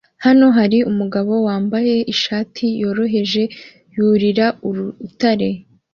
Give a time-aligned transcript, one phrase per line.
[0.25, 3.43] Hano hari umugabo wambaye ishati yoroheje
[3.95, 5.49] yurira urutare